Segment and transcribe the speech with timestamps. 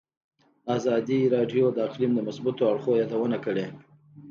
[0.75, 3.65] ازادي راډیو د اقلیم د مثبتو اړخونو یادونه کړې.